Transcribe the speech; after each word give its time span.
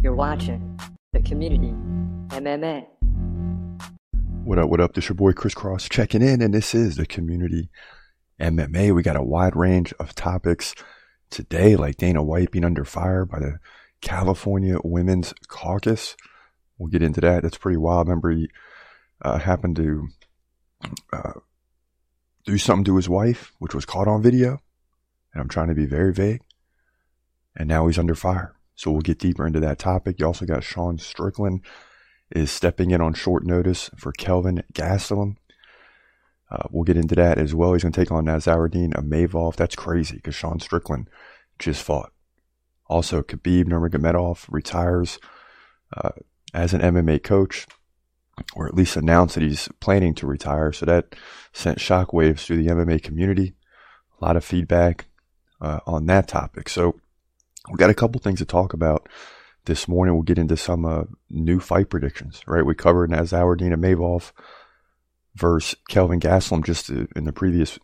You're 0.00 0.14
watching 0.14 0.78
the 1.12 1.20
community 1.20 1.74
MMA. 2.28 2.86
What 4.44 4.60
up, 4.60 4.70
what 4.70 4.80
up? 4.80 4.94
This 4.94 5.08
your 5.08 5.16
boy 5.16 5.32
Chris 5.32 5.54
Cross 5.54 5.88
checking 5.88 6.22
in, 6.22 6.40
and 6.40 6.54
this 6.54 6.72
is 6.72 6.94
the 6.94 7.04
community 7.04 7.68
MMA. 8.40 8.94
We 8.94 9.02
got 9.02 9.16
a 9.16 9.24
wide 9.24 9.56
range 9.56 9.92
of 9.98 10.14
topics 10.14 10.76
today, 11.30 11.74
like 11.74 11.96
Dana 11.96 12.22
White 12.22 12.52
being 12.52 12.64
under 12.64 12.84
fire 12.84 13.24
by 13.24 13.40
the 13.40 13.58
California 14.00 14.78
Women's 14.84 15.34
Caucus. 15.48 16.14
We'll 16.78 16.90
get 16.90 17.02
into 17.02 17.20
that. 17.22 17.42
That's 17.42 17.58
pretty 17.58 17.78
wild. 17.78 18.06
Remember, 18.06 18.30
he 18.30 18.48
uh, 19.20 19.38
happened 19.38 19.74
to 19.76 20.08
uh, 21.12 21.32
do 22.44 22.56
something 22.56 22.84
to 22.84 22.94
his 22.94 23.08
wife, 23.08 23.52
which 23.58 23.74
was 23.74 23.84
caught 23.84 24.06
on 24.06 24.22
video. 24.22 24.60
And 25.34 25.42
I'm 25.42 25.48
trying 25.48 25.70
to 25.70 25.74
be 25.74 25.86
very 25.86 26.12
vague. 26.12 26.42
And 27.56 27.68
now 27.68 27.88
he's 27.88 27.98
under 27.98 28.14
fire. 28.14 28.54
So 28.78 28.92
we'll 28.92 29.00
get 29.00 29.18
deeper 29.18 29.44
into 29.44 29.58
that 29.58 29.80
topic. 29.80 30.20
You 30.20 30.26
also 30.26 30.46
got 30.46 30.62
Sean 30.62 30.98
Strickland 30.98 31.62
is 32.30 32.52
stepping 32.52 32.92
in 32.92 33.00
on 33.00 33.12
short 33.12 33.44
notice 33.44 33.90
for 33.96 34.12
Kelvin 34.12 34.62
Gastelum. 34.72 35.34
Uh, 36.48 36.62
we'll 36.70 36.84
get 36.84 36.96
into 36.96 37.16
that 37.16 37.38
as 37.38 37.56
well. 37.56 37.72
He's 37.72 37.82
going 37.82 37.92
to 37.92 38.00
take 38.00 38.12
on 38.12 38.26
Nassourdine 38.26 38.94
Imavov. 38.94 39.56
That's 39.56 39.74
crazy 39.74 40.16
because 40.16 40.36
Sean 40.36 40.60
Strickland 40.60 41.10
just 41.58 41.82
fought. 41.82 42.12
Also, 42.86 43.20
Khabib 43.20 43.64
Nurmagomedov 43.64 44.46
retires 44.48 45.18
uh, 45.96 46.12
as 46.54 46.72
an 46.72 46.80
MMA 46.80 47.20
coach, 47.24 47.66
or 48.54 48.68
at 48.68 48.74
least 48.74 48.96
announced 48.96 49.34
that 49.34 49.42
he's 49.42 49.68
planning 49.80 50.14
to 50.14 50.26
retire. 50.28 50.72
So 50.72 50.86
that 50.86 51.16
sent 51.52 51.78
shockwaves 51.78 52.44
through 52.44 52.62
the 52.62 52.70
MMA 52.70 53.02
community. 53.02 53.54
A 54.20 54.24
lot 54.24 54.36
of 54.36 54.44
feedback 54.44 55.06
uh, 55.60 55.80
on 55.84 56.06
that 56.06 56.28
topic. 56.28 56.68
So 56.68 57.00
we 57.70 57.76
got 57.76 57.90
a 57.90 57.94
couple 57.94 58.20
things 58.20 58.38
to 58.38 58.44
talk 58.44 58.72
about 58.72 59.08
this 59.64 59.88
morning. 59.88 60.14
We'll 60.14 60.22
get 60.22 60.38
into 60.38 60.56
some 60.56 60.84
uh, 60.84 61.04
new 61.30 61.60
fight 61.60 61.90
predictions. 61.90 62.42
Right, 62.46 62.64
we 62.64 62.74
covered 62.74 63.10
Nassourdine 63.10 63.74
Imavov 63.74 64.32
versus 65.34 65.76
Kelvin 65.88 66.20
Gastelum 66.20 66.64
just 66.64 66.90
in 66.90 67.24
the 67.24 67.32
previous 67.32 67.78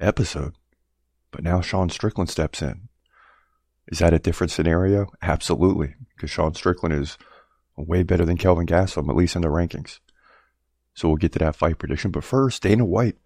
episode. 0.00 0.54
But 1.30 1.44
now 1.44 1.60
Sean 1.60 1.88
Strickland 1.88 2.30
steps 2.30 2.62
in. 2.62 2.88
Is 3.88 3.98
that 3.98 4.14
a 4.14 4.18
different 4.18 4.50
scenario? 4.50 5.06
Absolutely, 5.22 5.94
because 6.14 6.30
Sean 6.30 6.54
Strickland 6.54 6.94
is 6.94 7.18
way 7.76 8.02
better 8.02 8.24
than 8.24 8.36
Kelvin 8.36 8.66
Gastelum, 8.66 9.08
at 9.08 9.16
least 9.16 9.36
in 9.36 9.42
the 9.42 9.48
rankings. 9.48 9.98
So 10.94 11.08
we'll 11.08 11.16
get 11.16 11.32
to 11.32 11.38
that 11.40 11.56
fight 11.56 11.78
prediction. 11.78 12.10
But 12.10 12.24
first, 12.24 12.62
Dana 12.62 12.84
White 12.84 13.16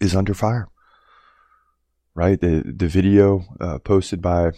is 0.00 0.14
under 0.14 0.34
fire. 0.34 0.68
Right, 2.16 2.40
the 2.40 2.62
the 2.64 2.86
video 2.86 3.44
uh, 3.60 3.80
posted 3.80 4.22
by 4.22 4.52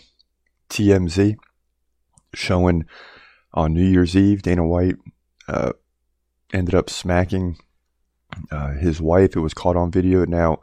TMZ 0.69 1.37
showing 2.35 2.85
on 3.55 3.73
New 3.73 3.85
Year's 3.85 4.15
Eve, 4.15 4.43
Dana 4.43 4.67
White 4.67 4.97
uh, 5.49 5.73
ended 6.53 6.75
up 6.75 6.91
smacking 6.91 7.57
uh, 8.51 8.73
his 8.75 9.01
wife. 9.01 9.37
It 9.37 9.41
was 9.41 9.55
caught 9.55 9.77
on 9.77 9.91
video. 9.91 10.27
Now, 10.27 10.61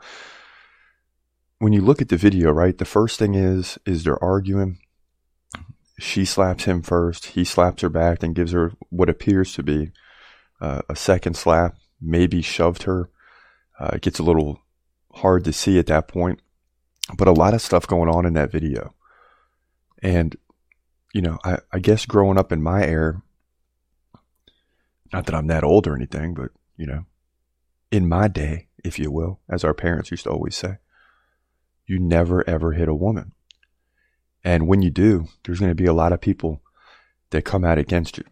when 1.58 1.74
you 1.74 1.82
look 1.82 2.02
at 2.02 2.10
the 2.10 2.18
video, 2.18 2.52
right, 2.52 2.78
the 2.78 2.86
first 2.86 3.18
thing 3.18 3.34
is 3.34 3.80
is 3.86 4.04
they're 4.04 4.24
arguing. 4.24 4.78
She 6.00 6.26
slaps 6.26 6.66
him 6.66 6.82
first. 6.82 7.28
He 7.28 7.44
slaps 7.44 7.82
her 7.82 7.90
back 7.90 8.24
and 8.24 8.36
gives 8.36 8.52
her 8.52 8.74
what 8.90 9.10
appears 9.10 9.54
to 9.54 9.64
be 9.64 9.92
uh, 10.62 10.82
a 10.90 10.96
second 10.96 11.38
slap. 11.38 11.76
Maybe 12.00 12.42
shoved 12.42 12.84
her. 12.84 13.10
Uh, 13.80 13.92
it 13.94 14.02
gets 14.02 14.20
a 14.20 14.24
little 14.24 14.60
hard 15.12 15.44
to 15.46 15.54
see 15.54 15.80
at 15.80 15.88
that 15.88 16.08
point, 16.08 16.42
but 17.16 17.28
a 17.28 17.34
lot 17.34 17.54
of 17.54 17.62
stuff 17.62 17.88
going 17.88 18.10
on 18.10 18.26
in 18.26 18.34
that 18.34 18.52
video. 18.52 18.94
And 20.02 20.36
you 21.14 21.22
know, 21.22 21.38
I, 21.44 21.60
I 21.72 21.80
guess 21.80 22.06
growing 22.06 22.38
up 22.38 22.52
in 22.52 22.62
my 22.62 22.84
era, 22.84 23.22
not 25.12 25.26
that 25.28 25.36
I'm 25.36 25.48
that 25.48 25.64
old 25.64 25.88
or 25.88 25.96
anything, 25.96 26.34
but 26.34 26.50
you 26.76 26.88
know, 26.88 27.06
in 27.92 28.10
my 28.10 28.28
day, 28.28 28.68
if 28.84 28.98
you 28.98 29.12
will, 29.12 29.40
as 29.50 29.64
our 29.64 29.74
parents 29.74 30.12
used 30.12 30.24
to 30.24 30.32
always 30.32 30.56
say, 30.56 30.78
you 31.86 32.00
never 32.00 32.48
ever 32.50 32.74
hit 32.74 32.90
a 32.90 32.96
woman. 32.96 33.34
And 34.44 34.68
when 34.68 34.82
you 34.82 34.90
do, 34.90 35.28
there's 35.44 35.60
going 35.60 35.72
to 35.72 35.76
be 35.76 35.86
a 35.86 35.94
lot 35.94 36.12
of 36.12 36.20
people 36.20 36.62
that 37.30 37.46
come 37.46 37.64
out 37.64 37.78
against 37.78 38.18
you. 38.18 38.26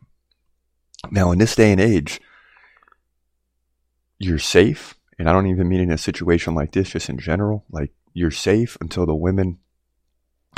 Now, 1.09 1.32
in 1.32 1.40
this 1.40 1.56
day 1.56 1.72
and 1.72 1.80
age, 1.80 2.20
you're 4.20 4.40
safe. 4.40 4.96
And 5.18 5.30
I 5.30 5.34
don't 5.34 5.48
even 5.48 5.70
mean 5.70 5.82
in 5.82 5.92
a 5.92 5.98
situation 5.98 6.53
like 6.53 6.72
this, 6.72 6.92
just 6.92 7.09
in 7.09 7.18
general. 7.18 7.66
Like 7.72 7.92
you're 8.14 8.32
safe 8.32 8.78
until 8.82 9.06
the 9.06 9.16
women, 9.16 9.60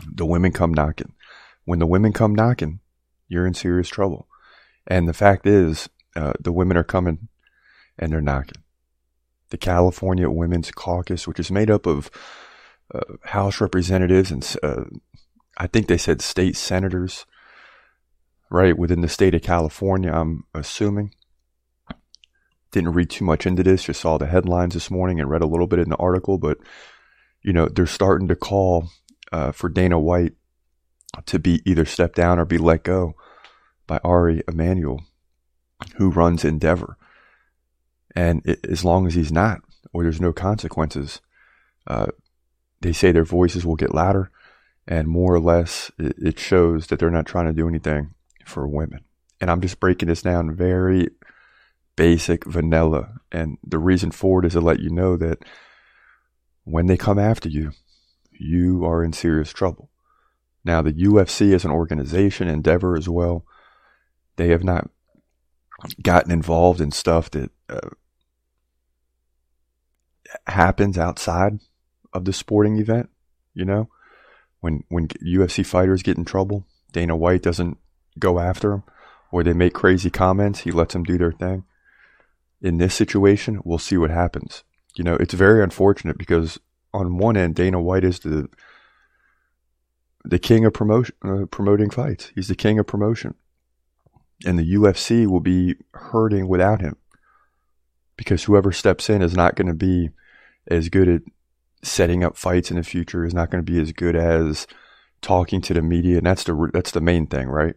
the 0.06 0.26
women 0.26 0.52
come 0.52 0.74
knocking. 0.74 1.14
When 1.66 1.80
the 1.80 1.88
women 1.88 2.14
come 2.14 2.36
knocking, 2.36 2.80
you're 3.28 3.48
in 3.48 3.54
serious 3.54 3.90
trouble. 3.90 4.28
And 4.88 5.08
the 5.08 5.14
fact 5.14 5.48
is, 5.48 5.90
uh, 6.16 6.34
the 6.40 6.52
women 6.52 6.78
are 6.78 6.84
coming 6.84 7.30
and 7.98 8.12
they're 8.12 8.22
knocking 8.22 8.64
the 9.54 9.58
California 9.58 10.28
Women's 10.32 10.72
Caucus, 10.72 11.28
which 11.28 11.40
is 11.40 11.52
made 11.52 11.70
up 11.70 11.86
of 11.86 12.10
uh, 12.92 13.02
House 13.26 13.62
representatives 13.62 14.32
and 14.32 14.56
uh, 14.64 14.86
I 15.56 15.68
think 15.68 15.86
they 15.86 15.98
said 16.00 16.24
state 16.24 16.56
senators, 16.56 17.28
right, 18.50 18.76
within 18.76 19.02
the 19.02 19.08
state 19.08 19.36
of 19.36 19.44
California, 19.44 20.12
I'm 20.12 20.46
assuming. 20.56 21.14
Didn't 22.72 22.94
read 22.94 23.12
too 23.12 23.26
much 23.26 23.46
into 23.46 23.62
this, 23.62 23.84
just 23.84 24.02
saw 24.02 24.18
the 24.18 24.26
headlines 24.26 24.74
this 24.74 24.90
morning 24.90 25.20
and 25.20 25.30
read 25.30 25.44
a 25.44 25.48
little 25.48 25.68
bit 25.68 25.78
in 25.78 25.90
the 25.90 25.98
article, 25.98 26.40
but, 26.40 26.58
you 27.44 27.54
know, 27.54 27.68
they're 27.68 27.86
starting 27.86 28.28
to 28.30 28.36
call 28.36 28.90
uh, 29.32 29.52
for 29.52 29.70
Dana 29.70 30.00
White 30.00 30.34
to 31.26 31.40
be 31.40 31.62
either 31.70 31.86
step 31.86 32.16
down 32.16 32.40
or 32.40 32.46
be 32.46 32.58
let 32.58 32.84
go 32.84 33.14
by 33.86 34.00
Ari 34.04 34.44
Emanuel, 34.48 35.04
who 35.98 36.10
runs 36.10 36.46
Endeavor. 36.46 36.98
And 38.16 38.42
it, 38.46 38.66
as 38.70 38.86
long 38.86 39.08
as 39.08 39.16
he's 39.16 39.32
not, 39.32 39.62
or 39.92 40.04
there's 40.04 40.22
no 40.22 40.34
consequences, 40.34 41.22
uh, 41.88 42.08
they 42.82 42.94
say 42.94 43.12
their 43.12 43.24
voices 43.24 43.66
will 43.66 43.76
get 43.76 43.94
louder, 43.94 44.32
and 44.88 45.08
more 45.08 45.34
or 45.34 45.40
less, 45.40 45.92
it, 45.98 46.16
it 46.18 46.40
shows 46.40 46.88
that 46.88 47.00
they're 47.00 47.10
not 47.10 47.26
trying 47.26 47.48
to 47.48 47.54
do 47.54 47.68
anything 47.68 48.14
for 48.46 48.68
women. 48.68 49.04
And 49.40 49.50
I'm 49.50 49.62
just 49.62 49.80
breaking 49.80 50.10
this 50.10 50.22
down 50.22 50.56
very 50.56 51.10
basic, 51.96 52.46
vanilla. 52.46 53.14
And 53.32 53.58
the 53.64 53.80
reason 53.80 54.12
for 54.12 54.40
it 54.40 54.48
is 54.48 54.54
to 54.54 54.62
let 54.62 54.80
you 54.80 54.90
know 54.90 55.18
that 55.18 55.40
when 56.64 56.88
they 56.88 56.98
come 56.98 57.20
after 57.20 57.50
you, 57.50 57.72
you 58.32 58.86
are 58.86 59.04
in 59.04 59.14
serious 59.14 59.52
trouble. 59.52 59.90
Now, 60.66 60.82
the 60.82 60.94
UFC 60.94 61.54
as 61.54 61.66
an 61.66 61.72
organization, 61.72 62.48
Endeavor 62.48 62.96
as 62.96 63.10
well, 63.10 63.46
they 64.38 64.50
have 64.50 64.64
not 64.64 64.90
gotten 66.02 66.32
involved 66.32 66.80
in 66.80 66.92
stuff 66.92 67.30
that 67.32 67.52
uh, 67.70 67.90
happens 70.48 70.98
outside 70.98 71.60
of 72.14 72.26
the 72.26 72.34
sporting 72.34 72.78
event. 72.78 73.10
You 73.54 73.66
know, 73.66 73.90
when 74.62 74.84
when 74.90 75.10
UFC 75.10 75.66
fighters 75.66 76.04
get 76.04 76.18
in 76.18 76.26
trouble, 76.26 76.66
Dana 76.92 77.16
White 77.16 77.44
doesn't 77.44 77.78
go 78.18 78.40
after 78.40 78.70
them, 78.70 78.84
or 79.32 79.44
they 79.44 79.54
make 79.54 79.74
crazy 79.74 80.10
comments. 80.10 80.62
He 80.62 80.72
lets 80.72 80.94
them 80.94 81.04
do 81.04 81.18
their 81.18 81.34
thing. 81.34 81.66
In 82.62 82.78
this 82.78 82.96
situation, 82.96 83.60
we'll 83.66 83.78
see 83.78 83.98
what 83.98 84.10
happens. 84.10 84.64
You 84.96 85.04
know, 85.04 85.16
it's 85.16 85.34
very 85.34 85.64
unfortunate 85.64 86.18
because 86.18 86.60
on 86.94 87.18
one 87.18 87.36
end, 87.36 87.56
Dana 87.56 87.82
White 87.82 88.04
is 88.04 88.20
the 88.20 88.50
the 90.26 90.40
king 90.40 90.66
of 90.66 90.74
promotion, 90.74 91.16
uh, 91.26 91.46
promoting 91.52 91.90
fights. 91.90 92.32
He's 92.34 92.48
the 92.48 92.56
king 92.56 92.80
of 92.80 92.88
promotion, 92.88 93.36
and 94.46 94.58
the 94.58 94.74
UFC 94.76 95.28
will 95.28 95.42
be 95.42 95.76
hurting 95.94 96.48
without 96.48 96.82
him 96.82 96.96
because 98.16 98.44
whoever 98.44 98.72
steps 98.72 99.10
in 99.10 99.22
is 99.22 99.36
not 99.36 99.56
going 99.56 99.68
to 99.68 99.74
be 99.74 100.12
as 100.68 100.90
good 100.90 101.10
at 101.10 101.22
setting 101.82 102.24
up 102.24 102.38
fights 102.38 102.72
in 102.72 102.78
the 102.78 102.84
future. 102.84 103.26
Is 103.26 103.34
not 103.34 103.50
going 103.50 103.64
to 103.64 103.72
be 103.72 103.82
as 103.82 103.92
good 103.92 104.16
as 104.16 104.68
talking 105.22 105.62
to 105.62 105.74
the 105.74 105.82
media, 105.82 106.18
and 106.18 106.26
that's 106.26 106.44
the 106.44 106.70
that's 106.72 106.92
the 106.92 107.02
main 107.02 107.28
thing, 107.28 107.48
right? 107.48 107.76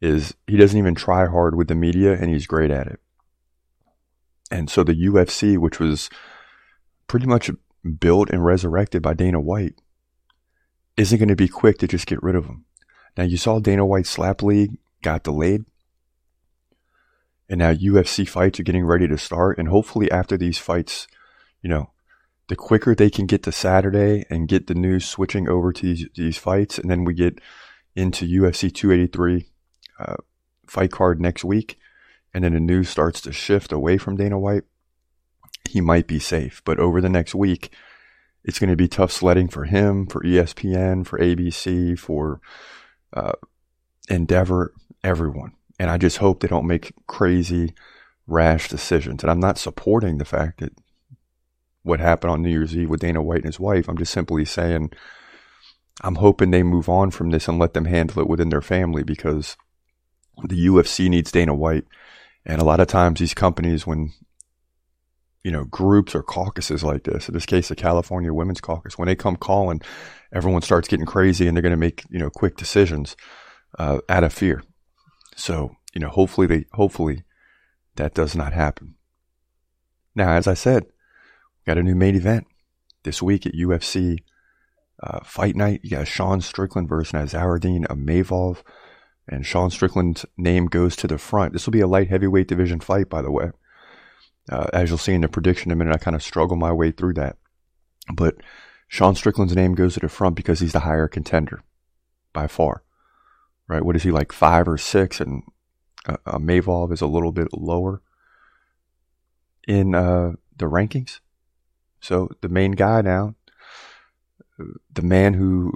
Is 0.00 0.34
he 0.46 0.56
doesn't 0.56 0.78
even 0.78 0.94
try 0.94 1.26
hard 1.26 1.54
with 1.54 1.68
the 1.68 1.74
media, 1.74 2.12
and 2.12 2.30
he's 2.30 2.46
great 2.46 2.70
at 2.70 2.88
it. 2.88 3.00
And 4.50 4.70
so 4.70 4.82
the 4.82 4.94
UFC, 4.94 5.58
which 5.58 5.78
was 5.78 6.08
pretty 7.06 7.26
much 7.26 7.50
built 7.98 8.30
and 8.30 8.44
resurrected 8.44 9.02
by 9.02 9.14
Dana 9.14 9.40
White, 9.40 9.74
isn't 10.96 11.18
going 11.18 11.28
to 11.28 11.36
be 11.36 11.48
quick 11.48 11.78
to 11.78 11.86
just 11.86 12.06
get 12.06 12.22
rid 12.22 12.34
of 12.34 12.46
him. 12.46 12.64
Now 13.16 13.24
you 13.24 13.36
saw 13.36 13.58
Dana 13.58 13.84
White's 13.84 14.10
slap 14.10 14.42
league 14.42 14.78
got 15.02 15.24
delayed. 15.24 15.64
And 17.48 17.58
now 17.58 17.72
UFC 17.72 18.28
fights 18.28 18.60
are 18.60 18.64
getting 18.64 18.84
ready 18.84 19.08
to 19.08 19.16
start. 19.16 19.58
And 19.58 19.68
hopefully 19.68 20.10
after 20.10 20.36
these 20.36 20.58
fights, 20.58 21.06
you 21.62 21.70
know, 21.70 21.90
the 22.48 22.56
quicker 22.56 22.94
they 22.94 23.10
can 23.10 23.26
get 23.26 23.42
to 23.44 23.52
Saturday 23.52 24.24
and 24.30 24.48
get 24.48 24.66
the 24.66 24.74
news 24.74 25.06
switching 25.06 25.48
over 25.48 25.72
to 25.72 25.82
these, 25.82 26.06
these 26.14 26.38
fights, 26.38 26.78
and 26.78 26.90
then 26.90 27.04
we 27.04 27.14
get 27.14 27.40
into 27.94 28.26
UFC 28.26 28.72
283 28.72 29.46
uh, 29.98 30.16
fight 30.66 30.90
card 30.90 31.20
next 31.20 31.44
week, 31.44 31.78
and 32.34 32.44
then 32.44 32.54
the 32.54 32.60
news 32.60 32.88
starts 32.88 33.20
to 33.22 33.32
shift 33.32 33.72
away 33.72 33.98
from 33.98 34.16
Dana 34.16 34.38
White, 34.38 34.64
he 35.68 35.80
might 35.80 36.06
be 36.06 36.18
safe. 36.18 36.62
But 36.64 36.78
over 36.78 37.00
the 37.00 37.08
next 37.08 37.34
week, 37.34 37.72
it's 38.44 38.58
going 38.58 38.70
to 38.70 38.76
be 38.76 38.88
tough 38.88 39.12
sledding 39.12 39.48
for 39.48 39.64
him, 39.64 40.06
for 40.06 40.22
ESPN, 40.22 41.06
for 41.06 41.18
ABC, 41.18 41.98
for 41.98 42.40
uh, 43.12 43.32
endeavor 44.08 44.72
everyone. 45.02 45.52
And 45.78 45.90
I 45.90 45.98
just 45.98 46.18
hope 46.18 46.40
they 46.40 46.48
don't 46.48 46.66
make 46.66 46.92
crazy, 47.06 47.74
rash 48.26 48.68
decisions. 48.68 49.22
And 49.22 49.30
I'm 49.30 49.40
not 49.40 49.58
supporting 49.58 50.18
the 50.18 50.24
fact 50.24 50.60
that 50.60 50.72
what 51.82 52.00
happened 52.00 52.30
on 52.30 52.42
New 52.42 52.50
Year's 52.50 52.76
Eve 52.76 52.90
with 52.90 53.00
Dana 53.00 53.22
White 53.22 53.38
and 53.38 53.46
his 53.46 53.60
wife. 53.60 53.88
I'm 53.88 53.98
just 53.98 54.12
simply 54.12 54.44
saying 54.44 54.92
I'm 56.02 56.16
hoping 56.16 56.50
they 56.50 56.62
move 56.62 56.88
on 56.88 57.10
from 57.10 57.30
this 57.30 57.48
and 57.48 57.58
let 57.58 57.74
them 57.74 57.86
handle 57.86 58.20
it 58.20 58.28
within 58.28 58.50
their 58.50 58.60
family 58.60 59.02
because 59.02 59.56
the 60.44 60.66
UFC 60.66 61.08
needs 61.08 61.32
Dana 61.32 61.54
White. 61.54 61.84
And 62.44 62.60
a 62.60 62.64
lot 62.64 62.80
of 62.80 62.88
times 62.88 63.20
these 63.20 63.34
companies, 63.34 63.86
when, 63.86 64.12
you 65.44 65.50
know, 65.50 65.64
groups 65.64 66.14
or 66.14 66.22
caucuses 66.22 66.82
like 66.82 67.04
this, 67.04 67.28
in 67.28 67.34
this 67.34 67.46
case, 67.46 67.68
the 67.68 67.76
California 67.76 68.32
Women's 68.32 68.60
Caucus, 68.60 68.96
when 68.96 69.06
they 69.06 69.16
come 69.16 69.36
calling, 69.36 69.82
everyone 70.32 70.62
starts 70.62 70.88
getting 70.88 71.06
crazy 71.06 71.46
and 71.46 71.56
they're 71.56 71.62
going 71.62 71.70
to 71.70 71.76
make, 71.76 72.04
you 72.10 72.18
know, 72.18 72.30
quick 72.30 72.56
decisions 72.56 73.16
uh, 73.78 73.98
out 74.08 74.24
of 74.24 74.32
fear. 74.32 74.62
So, 75.36 75.76
you 75.94 76.00
know, 76.00 76.08
hopefully 76.08 76.46
they, 76.46 76.64
hopefully 76.72 77.24
that 77.96 78.14
does 78.14 78.34
not 78.34 78.52
happen. 78.52 78.94
Now, 80.14 80.32
as 80.32 80.46
I 80.46 80.54
said, 80.54 80.84
we 80.84 81.70
got 81.70 81.78
a 81.78 81.82
new 81.82 81.94
main 81.94 82.16
event 82.16 82.46
this 83.04 83.22
week 83.22 83.46
at 83.46 83.54
UFC 83.54 84.18
uh, 85.02 85.20
Fight 85.22 85.54
Night. 85.54 85.80
You 85.82 85.90
got 85.90 86.08
Sean 86.08 86.40
Strickland 86.40 86.88
versus 86.88 87.12
Nassourdine 87.12 87.86
Imavov. 87.86 88.62
And 89.28 89.44
Sean 89.44 89.70
Strickland's 89.70 90.24
name 90.36 90.66
goes 90.66 90.96
to 90.96 91.06
the 91.06 91.18
front. 91.18 91.52
This 91.52 91.66
will 91.66 91.72
be 91.72 91.80
a 91.80 91.86
light 91.86 92.08
heavyweight 92.08 92.48
division 92.48 92.80
fight, 92.80 93.08
by 93.08 93.22
the 93.22 93.30
way. 93.30 93.50
Uh, 94.50 94.66
as 94.72 94.88
you'll 94.88 94.98
see 94.98 95.12
in 95.12 95.20
the 95.20 95.28
prediction 95.28 95.70
in 95.70 95.76
a 95.76 95.76
minute, 95.76 95.94
I 95.94 95.98
kind 95.98 96.16
of 96.16 96.22
struggle 96.22 96.56
my 96.56 96.72
way 96.72 96.90
through 96.90 97.14
that. 97.14 97.36
But 98.12 98.36
Sean 98.88 99.14
Strickland's 99.14 99.54
name 99.54 99.74
goes 99.74 99.94
to 99.94 100.00
the 100.00 100.08
front 100.08 100.34
because 100.34 100.60
he's 100.60 100.72
the 100.72 100.80
higher 100.80 101.08
contender 101.08 101.62
by 102.32 102.46
far. 102.46 102.82
Right? 103.66 103.84
What 103.84 103.96
is 103.96 104.02
he 104.02 104.10
like 104.10 104.32
five 104.32 104.66
or 104.66 104.78
six? 104.78 105.20
And 105.20 105.42
uh, 106.06 106.16
uh, 106.24 106.38
Mavov 106.38 106.90
is 106.92 107.02
a 107.02 107.06
little 107.06 107.32
bit 107.32 107.48
lower 107.52 108.00
in 109.66 109.94
uh, 109.94 110.32
the 110.56 110.64
rankings. 110.64 111.20
So 112.00 112.30
the 112.40 112.48
main 112.48 112.72
guy 112.72 113.02
now, 113.02 113.34
the 114.92 115.02
man 115.02 115.34
who 115.34 115.74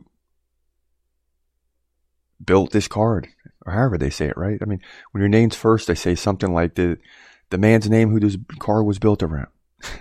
built 2.43 2.73
this 2.73 2.89
card, 2.89 3.29
or 3.67 3.73
however 3.73 3.99
they 3.99 4.11
say 4.11 4.27
it, 4.27 4.37
right? 4.37 4.59
I 4.61 4.65
mean, 4.65 4.81
when 5.13 5.21
your 5.21 5.29
name's 5.29 5.57
first, 5.57 5.87
they 5.87 5.95
say 5.95 6.15
something 6.15 6.53
like 6.53 6.75
the 6.75 6.99
the 7.51 7.59
man's 7.59 7.89
name 7.91 8.11
who 8.11 8.19
this 8.19 8.39
car 8.59 8.83
was 8.83 8.99
built 8.99 9.23
around. 9.23 9.49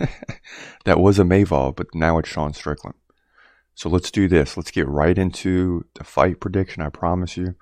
that 0.85 0.99
was 0.99 1.17
Imavov, 1.17 1.75
but 1.75 1.87
now 1.93 2.17
it's 2.17 2.29
Sean 2.29 2.53
Strickland. 2.53 2.95
So 3.75 3.89
let's 3.89 4.11
do 4.11 4.27
this. 4.27 4.55
Let's 4.55 4.71
get 4.71 4.87
right 4.87 5.17
into 5.17 5.85
the 5.95 6.03
fight 6.03 6.39
prediction. 6.39 6.81
I 6.81 6.89
promise 6.89 7.35
you. 7.35 7.55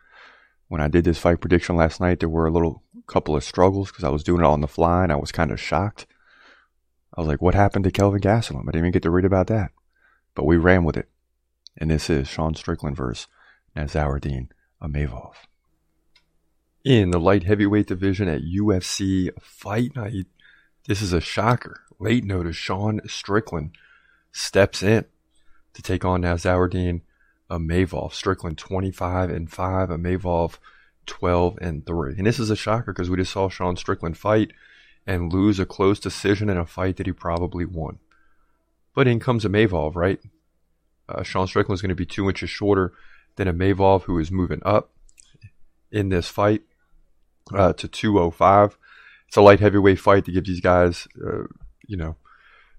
When 0.68 0.82
I 0.82 0.88
did 0.88 1.06
this 1.06 1.18
fight 1.18 1.42
prediction 1.42 1.76
last 1.76 2.00
night, 2.00 2.20
there 2.20 2.30
were 2.30 2.46
a 2.46 2.52
little 2.52 2.84
couple 3.08 3.36
of 3.36 3.44
struggles 3.44 3.90
because 3.90 4.04
I 4.04 4.10
was 4.10 4.24
doing 4.24 4.42
it 4.42 4.46
on 4.46 4.62
the 4.62 4.68
fly 4.68 5.04
and 5.04 5.12
I 5.12 5.16
was 5.16 5.32
kind 5.32 5.50
of 5.50 5.60
shocked. 5.60 6.06
I 7.18 7.22
was 7.22 7.28
like, 7.28 7.42
what 7.42 7.56
happened 7.56 7.86
to 7.86 7.92
Kelvin 7.92 8.22
Gastelum? 8.22 8.62
I 8.62 8.72
didn't 8.72 8.82
even 8.82 8.92
get 8.92 9.02
to 9.04 9.10
read 9.10 9.26
about 9.26 9.48
that. 9.48 9.72
But 10.36 10.46
we 10.46 10.58
ran 10.58 10.84
with 10.84 10.96
it. 10.96 11.10
And 11.76 11.90
this 11.90 12.10
is 12.10 12.28
Sean 12.28 12.54
Strickland 12.54 12.96
versus 12.96 13.28
Nassourdine 13.76 14.50
Imavov. 14.82 15.34
In 16.86 17.12
the 17.12 17.20
light 17.20 17.44
heavyweight 17.44 17.88
division 17.88 18.30
at 18.30 18.42
UFC 18.42 19.30
Fight 19.42 19.98
Night, 19.98 20.28
this 20.88 21.02
is 21.02 21.12
a 21.12 21.20
shocker. 21.20 21.82
Late 22.00 22.24
notice 22.24 22.56
Sean 22.56 23.02
Strickland 23.06 23.72
steps 24.32 24.82
in 24.82 25.04
to 25.74 25.82
take 25.82 26.06
on 26.06 26.22
Nassourdine 26.22 27.02
Imavov. 27.52 28.14
Strickland 28.14 28.58
25 28.58 29.30
and 29.30 29.52
5, 29.52 29.90
Imavov 29.90 30.58
12 31.06 31.58
and 31.60 31.86
3. 31.86 32.14
And 32.18 32.26
this 32.26 32.40
is 32.40 32.50
a 32.50 32.56
shocker 32.56 32.94
because 32.94 33.10
we 33.10 33.18
just 33.18 33.34
saw 33.34 33.50
Sean 33.50 33.76
Strickland 33.76 34.18
fight 34.18 34.54
and 35.06 35.34
lose 35.34 35.60
a 35.60 35.66
close 35.66 36.00
decision 36.00 36.50
in 36.50 36.58
a 36.58 36.66
fight 36.66 36.96
that 36.96 37.08
he 37.08 37.12
probably 37.12 37.66
won. 37.66 38.00
But 38.96 39.06
in 39.06 39.20
comes 39.20 39.44
Imavov, 39.44 39.96
right? 39.96 40.22
Uh, 41.10 41.24
Sean 41.24 41.46
Strickland 41.46 41.76
is 41.76 41.82
going 41.82 41.90
to 41.90 41.96
be 41.96 42.06
two 42.06 42.30
inches 42.30 42.50
shorter 42.50 42.94
than 43.36 43.50
Imavov, 43.50 44.04
who 44.04 44.18
is 44.18 44.32
moving 44.32 44.62
up 44.64 44.92
in 45.92 46.08
this 46.08 46.30
fight 46.30 46.62
uh, 47.54 47.74
to 47.74 47.88
205. 47.88 48.78
It's 49.28 49.38
a 49.38 49.42
light 49.42 49.60
heavyweight 49.60 50.00
fight 50.00 50.26
to 50.26 50.32
give 50.32 50.46
these 50.46 50.62
guys, 50.62 51.08
uh, 51.24 51.44
you 51.88 51.98
know, 51.98 52.16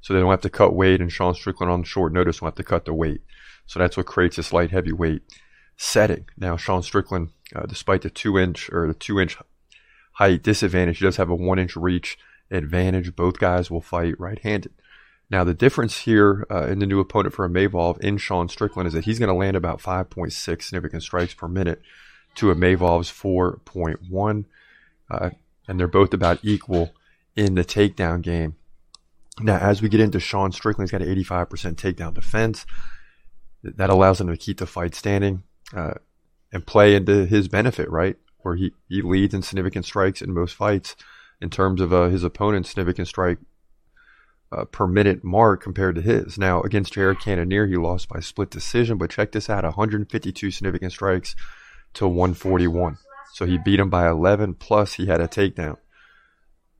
so 0.00 0.14
they 0.14 0.20
don't 0.20 0.30
have 0.30 0.40
to 0.42 0.50
cut 0.50 0.74
weight, 0.74 1.00
and 1.00 1.12
Sean 1.12 1.34
Strickland 1.34 1.70
on 1.70 1.84
short 1.84 2.12
notice 2.12 2.40
won't 2.40 2.52
have 2.52 2.64
to 2.64 2.68
cut 2.68 2.84
the 2.84 2.94
weight. 2.94 3.22
So 3.66 3.78
that's 3.78 3.96
what 3.96 4.06
creates 4.06 4.36
this 4.36 4.52
light 4.52 4.70
heavyweight 4.70 5.22
setting. 5.76 6.26
Now, 6.36 6.56
Sean 6.56 6.82
Strickland, 6.82 7.30
uh, 7.54 7.66
despite 7.66 8.02
the 8.02 8.10
two 8.10 8.38
inch 8.38 8.70
or 8.72 8.86
the 8.86 8.94
two 8.94 9.20
inch 9.20 9.36
height 10.12 10.42
disadvantage, 10.42 10.98
he 10.98 11.04
does 11.04 11.16
have 11.16 11.30
a 11.30 11.34
one 11.34 11.58
inch 11.58 11.76
reach 11.76 12.18
advantage. 12.50 13.14
Both 13.14 13.38
guys 13.38 13.70
will 13.70 13.80
fight 13.80 14.18
right 14.18 14.38
handed. 14.40 14.72
Now, 15.30 15.44
the 15.44 15.54
difference 15.54 15.98
here 15.98 16.44
uh, 16.50 16.66
in 16.66 16.80
the 16.80 16.86
new 16.86 16.98
opponent 16.98 17.34
for 17.34 17.48
Imavov 17.48 18.00
in 18.00 18.18
Sean 18.18 18.48
Strickland 18.48 18.88
is 18.88 18.94
that 18.94 19.04
he's 19.04 19.20
going 19.20 19.28
to 19.28 19.34
land 19.34 19.56
about 19.56 19.80
5.6 19.80 20.32
significant 20.62 21.04
strikes 21.04 21.34
per 21.34 21.46
minute 21.46 21.80
to 22.36 22.50
a 22.50 22.54
Imavov's 22.54 23.10
4.1. 23.10 24.44
Uh, 25.10 25.30
and 25.68 25.78
they're 25.78 25.86
both 25.86 26.14
about 26.14 26.38
equal 26.42 26.92
in 27.36 27.54
the 27.54 27.64
takedown 27.64 28.22
game. 28.22 28.56
Now, 29.40 29.56
as 29.56 29.80
we 29.80 29.88
get 29.88 30.00
into 30.00 30.20
Sean 30.20 30.52
Strickland, 30.52 30.88
he's 30.88 30.92
got 30.92 31.06
an 31.06 31.14
85% 31.14 31.76
takedown 31.76 32.14
defense. 32.14 32.66
That 33.62 33.90
allows 33.90 34.20
him 34.20 34.28
to 34.28 34.36
keep 34.36 34.58
the 34.58 34.66
fight 34.66 34.94
standing 34.94 35.42
uh, 35.74 35.94
and 36.52 36.66
play 36.66 36.94
into 36.94 37.26
his 37.26 37.48
benefit, 37.48 37.90
right? 37.90 38.16
Where 38.38 38.56
he, 38.56 38.72
he 38.88 39.02
leads 39.02 39.34
in 39.34 39.42
significant 39.42 39.84
strikes 39.84 40.22
in 40.22 40.32
most 40.34 40.54
fights 40.54 40.96
in 41.40 41.50
terms 41.50 41.80
of 41.80 41.92
uh, 41.92 42.08
his 42.08 42.24
opponent's 42.24 42.70
significant 42.70 43.08
strike 43.08 43.38
uh, 44.52 44.64
per 44.64 44.86
minute 44.86 45.22
mark 45.22 45.62
compared 45.62 45.94
to 45.94 46.02
his. 46.02 46.36
Now, 46.36 46.62
against 46.62 46.94
Jared 46.94 47.20
Cannonier, 47.20 47.66
he 47.66 47.76
lost 47.76 48.08
by 48.08 48.20
split 48.20 48.50
decision, 48.50 48.98
but 48.98 49.10
check 49.10 49.32
this 49.32 49.48
out 49.48 49.64
152 49.64 50.50
significant 50.50 50.92
strikes 50.92 51.36
to 51.94 52.06
141. 52.06 52.98
So 53.34 53.46
he 53.46 53.58
beat 53.58 53.80
him 53.80 53.90
by 53.90 54.08
11, 54.08 54.54
plus 54.54 54.94
he 54.94 55.06
had 55.06 55.20
a 55.20 55.28
takedown. 55.28 55.76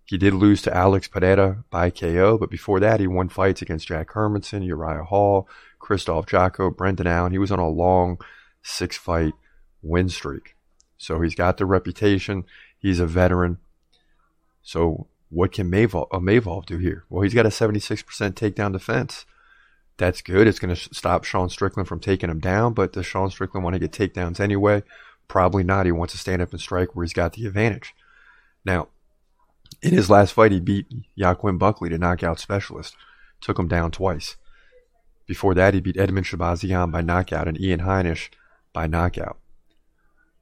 He 0.05 0.19
did 0.19 0.35
lose 0.35 0.61
to 0.63 0.77
Alex 0.77 1.07
Pereira 1.07 1.65
by 1.71 1.91
KO, 1.91 2.37
but 2.37 2.51
before 2.51 2.81
that, 2.81 2.99
he 2.99 3.07
won 3.07 3.29
fights 3.29 3.63
against 3.63 3.87
Jack 3.87 4.11
Hermansson, 4.11 4.67
Uriah 4.67 5.05
Hall, 5.05 5.49
Christoph 5.79 6.27
Jotko, 6.27 6.77
Brendan 6.77 7.07
Allen. 7.07 7.31
He 7.31 7.39
was 7.39 7.53
on 7.53 7.61
a 7.61 7.69
long 7.69 8.19
six 8.63 8.97
fight 8.97 9.35
win 9.83 10.09
streak. 10.09 10.57
So 10.99 11.21
he's 11.21 11.37
got 11.37 11.57
the 11.57 11.65
reputation. 11.65 12.45
He's 12.79 12.99
a 12.99 13.07
veteran. 13.07 13.59
So 14.63 15.07
what 15.29 15.53
can 15.53 15.71
Mavov, 15.71 16.09
uh, 16.11 16.19
Mavov 16.19 16.67
do 16.67 16.79
here? 16.79 17.05
Well, 17.09 17.23
he's 17.23 17.35
got 17.35 17.47
a 17.47 17.51
76% 17.51 18.05
takedown 18.33 18.73
defense. 18.73 19.25
That's 20.01 20.23
good. 20.23 20.47
It's 20.49 20.59
going 20.59 20.75
to 20.75 20.95
stop 20.95 21.25
Sean 21.25 21.51
Strickland 21.51 21.87
from 21.87 22.01
taking 22.01 22.31
him 22.31 22.41
down, 22.41 22.73
but 22.73 22.95
does 22.95 23.05
Sean 23.05 23.31
Strickland 23.31 23.65
want 23.65 23.75
to 23.75 23.79
get 23.79 23.93
takedowns 23.93 24.41
anyway? 24.41 24.83
Probably 25.29 25.63
not. 25.63 25.85
He 25.85 25.93
wants 25.93 26.15
to 26.15 26.19
stand 26.19 26.41
up 26.41 26.53
and 26.53 26.61
strike 26.61 26.97
where 26.97 27.05
he's 27.05 27.13
got 27.13 27.35
the 27.35 27.45
advantage. 27.45 27.95
Now, 28.65 28.89
in 29.83 29.93
his 29.93 30.09
last 30.09 30.33
fight, 30.33 30.53
he 30.53 30.59
beat 30.59 30.87
Joaquin 31.19 31.59
Buckley, 31.59 31.91
the 31.91 31.99
knockout 31.99 32.41
specialist, 32.41 32.97
took 33.43 33.59
him 33.59 33.69
down 33.69 33.91
twice. 33.91 34.37
Before 35.27 35.53
that, 35.53 35.75
he 35.75 35.81
beat 35.81 35.97
Edmen 35.97 36.25
Shahbazyan 36.25 36.91
by 36.91 37.03
knockout 37.03 37.47
and 37.47 37.61
Ian 37.61 37.81
Heinisch 37.81 38.31
by 38.73 38.87
knockout. 38.87 39.37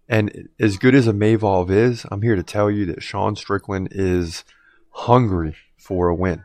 And 0.09 0.51
as 0.61 0.77
good 0.77 0.95
as 0.95 1.09
Imavov 1.09 1.69
is, 1.69 2.07
I'm 2.13 2.23
here 2.23 2.37
to 2.37 2.45
tell 2.45 2.71
you 2.71 2.87
that 2.87 3.03
Sean 3.03 3.35
Strickland 3.35 3.89
is– 3.91 4.45
hungry 4.99 5.57
for 5.77 6.09
a 6.09 6.15
win. 6.15 6.45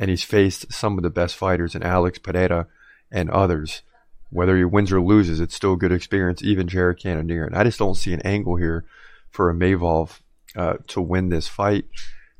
And 0.00 0.10
he's 0.10 0.24
faced 0.24 0.72
some 0.72 0.96
of 0.98 1.02
the 1.02 1.10
best 1.10 1.36
fighters 1.36 1.76
in 1.76 1.82
Alex 1.84 2.18
Pereira 2.18 2.66
and 3.12 3.30
others. 3.30 3.82
Whether 4.30 4.56
he 4.56 4.64
wins 4.64 4.90
or 4.90 5.00
loses, 5.00 5.40
it's 5.40 5.54
still 5.54 5.74
a 5.74 5.76
good 5.76 5.92
experience, 5.92 6.42
even 6.42 6.66
Jared 6.66 6.98
Cannonier. 6.98 7.44
And 7.44 7.54
I 7.54 7.64
just 7.64 7.78
don't 7.78 7.96
see 7.96 8.12
an 8.12 8.22
angle 8.22 8.56
here 8.56 8.84
for 9.30 9.52
Imavov 9.52 10.20
uh, 10.56 10.74
to 10.88 11.00
win 11.00 11.28
this 11.28 11.46
fight. 11.46 11.84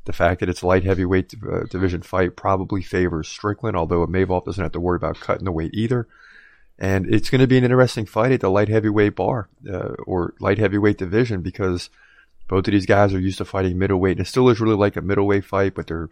The 0.05 0.13
fact 0.13 0.39
that 0.39 0.49
it's 0.49 0.63
a 0.63 0.67
light 0.67 0.83
heavyweight 0.83 1.35
uh, 1.49 1.63
division 1.69 2.01
fight 2.01 2.35
probably 2.35 2.81
favors 2.81 3.27
Strickland, 3.27 3.77
although 3.77 4.05
Imavov 4.05 4.45
doesn't 4.45 4.63
have 4.63 4.71
to 4.71 4.79
worry 4.79 4.95
about 4.97 5.19
cutting 5.19 5.45
the 5.45 5.51
weight 5.51 5.71
either. 5.73 6.07
And 6.79 7.13
it's 7.13 7.29
going 7.29 7.41
to 7.41 7.47
be 7.47 7.59
an 7.59 7.63
interesting 7.63 8.07
fight 8.07 8.31
at 8.31 8.41
the 8.41 8.49
light 8.49 8.69
heavyweight 8.69 9.15
bar 9.15 9.47
uh, 9.71 9.93
or 10.07 10.33
light 10.39 10.57
heavyweight 10.57 10.97
division 10.97 11.41
because– 11.41 11.89
both 12.51 12.67
of 12.67 12.73
these 12.73 12.85
guys 12.85 13.13
are 13.13 13.19
used 13.19 13.37
to 13.37 13.45
fighting 13.45 13.79
middleweight, 13.79 14.17
and 14.17 14.27
it 14.27 14.29
still 14.29 14.49
is 14.49 14.59
really 14.59 14.75
like 14.75 14.97
a 14.97 15.01
middleweight 15.01 15.45
fight, 15.45 15.73
but 15.73 15.87
they're 15.87 16.09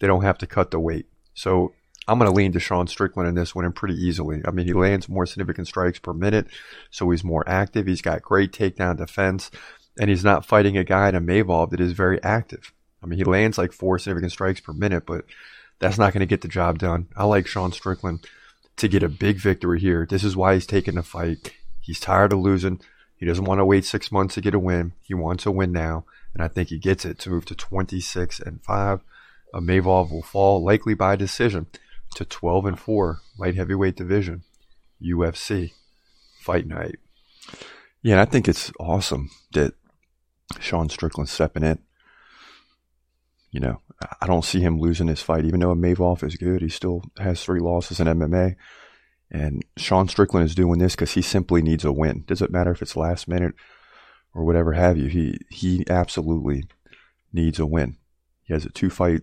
they 0.00 0.06
don't 0.06 0.22
have 0.22 0.38
to 0.38 0.46
cut 0.46 0.72
the 0.72 0.80
weight. 0.80 1.06
So 1.34 1.72
I'm 2.08 2.18
going 2.18 2.30
to 2.30 2.36
lean 2.36 2.52
to 2.52 2.60
Sean 2.60 2.88
Strickland 2.88 3.28
in 3.28 3.36
this 3.36 3.54
one 3.54 3.64
and 3.64 3.74
pretty 3.74 3.94
easily. 3.94 4.42
I 4.44 4.50
mean, 4.50 4.66
he 4.66 4.72
lands 4.72 5.08
more 5.08 5.26
significant 5.26 5.68
strikes 5.68 6.00
per 6.00 6.12
minute, 6.12 6.48
so 6.90 7.08
he's 7.10 7.22
more 7.22 7.48
active. 7.48 7.86
He's 7.86 8.02
got 8.02 8.22
great 8.22 8.52
takedown 8.52 8.96
defense, 8.96 9.50
and 9.98 10.10
he's 10.10 10.24
not 10.24 10.44
fighting 10.44 10.76
a 10.76 10.84
guy 10.84 11.08
in 11.08 11.14
a 11.14 11.20
Mavov 11.20 11.70
that 11.70 11.80
is 11.80 11.92
very 11.92 12.20
active. 12.24 12.72
I 13.02 13.06
mean, 13.06 13.18
he 13.18 13.24
lands 13.24 13.58
like 13.58 13.72
four 13.72 13.98
significant 13.98 14.32
strikes 14.32 14.60
per 14.60 14.72
minute, 14.72 15.06
but 15.06 15.24
that's 15.78 15.98
not 15.98 16.12
going 16.12 16.20
to 16.20 16.26
get 16.26 16.40
the 16.40 16.48
job 16.48 16.78
done. 16.78 17.08
I 17.16 17.24
like 17.24 17.46
Sean 17.46 17.72
Strickland 17.72 18.26
to 18.76 18.88
get 18.88 19.02
a 19.02 19.08
big 19.08 19.36
victory 19.36 19.78
here. 19.78 20.06
This 20.08 20.24
is 20.24 20.36
why 20.36 20.54
he's 20.54 20.66
taking 20.66 20.96
the 20.96 21.02
fight. 21.02 21.52
He's 21.80 22.00
tired 22.00 22.32
of 22.32 22.40
losing. 22.40 22.80
He 23.16 23.26
doesn't 23.26 23.44
want 23.44 23.60
to 23.60 23.64
wait 23.64 23.84
six 23.84 24.10
months 24.10 24.34
to 24.34 24.40
get 24.40 24.54
a 24.54 24.58
win. 24.58 24.92
He 25.02 25.14
wants 25.14 25.46
a 25.46 25.50
win 25.50 25.72
now, 25.72 26.04
and 26.34 26.42
I 26.42 26.48
think 26.48 26.70
he 26.70 26.78
gets 26.78 27.04
it 27.04 27.18
to 27.20 27.30
move 27.30 27.44
to 27.46 27.54
26 27.54 28.40
and 28.40 28.62
5. 28.62 29.00
Uh, 29.52 29.60
Mavov 29.60 30.10
will 30.10 30.22
fall 30.22 30.62
likely 30.62 30.94
by 30.94 31.16
decision 31.16 31.66
to 32.14 32.24
12 32.24 32.66
and 32.66 32.78
4 32.78 33.20
light 33.38 33.56
heavyweight 33.56 33.96
division 33.96 34.42
UFC 35.02 35.72
fight 36.40 36.66
night. 36.66 36.96
Yeah, 38.02 38.14
and 38.14 38.20
I 38.20 38.24
think 38.24 38.48
it's 38.48 38.72
awesome 38.80 39.30
that 39.52 39.74
Sean 40.58 40.88
Strickland's 40.88 41.32
stepping 41.32 41.62
in. 41.62 41.78
You 43.50 43.60
know, 43.60 43.80
I 44.20 44.26
don't 44.26 44.44
see 44.44 44.60
him 44.60 44.78
losing 44.78 45.06
this 45.06 45.22
fight, 45.22 45.44
even 45.44 45.60
though 45.60 45.74
Mavov 45.74 46.22
is 46.22 46.36
good. 46.36 46.62
He 46.62 46.68
still 46.68 47.02
has 47.18 47.42
three 47.42 47.60
losses 47.60 48.00
in 48.00 48.06
MMA. 48.06 48.56
And 49.30 49.64
Sean 49.76 50.08
Strickland 50.08 50.46
is 50.46 50.54
doing 50.54 50.78
this 50.78 50.94
because 50.94 51.12
he 51.12 51.22
simply 51.22 51.62
needs 51.62 51.84
a 51.84 51.92
win. 51.92 52.24
Doesn't 52.26 52.50
matter 52.50 52.72
if 52.72 52.82
it's 52.82 52.96
last 52.96 53.28
minute 53.28 53.54
or 54.34 54.44
whatever 54.44 54.72
have 54.72 54.96
you. 54.96 55.06
He 55.06 55.38
he 55.50 55.84
absolutely 55.88 56.64
needs 57.32 57.58
a 57.58 57.66
win. 57.66 57.96
He 58.50 58.54
has 58.54 58.64
a 58.64 58.70
two 58.70 58.90
fight 58.90 59.22